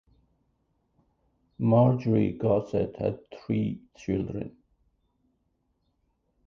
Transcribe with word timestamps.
Marjory 1.59 2.31
Gosset 2.33 2.95
had 2.95 3.19
three 3.29 3.81
children. 3.95 4.57